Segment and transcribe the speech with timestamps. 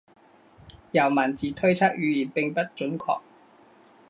[0.93, 3.05] 由文字推测语言并不准确。